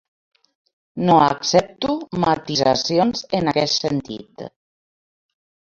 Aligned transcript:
No 1.09 1.17
accepto 1.25 1.93
matisacions 2.25 3.23
en 3.41 3.53
aquest 3.53 3.87
sentit 3.87 4.47